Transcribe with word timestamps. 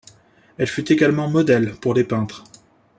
Elle 0.57 0.65
fut 0.65 0.91
également 0.91 1.29
modèle 1.29 1.75
pour 1.75 1.93
les 1.93 2.03
peintres. 2.03 2.43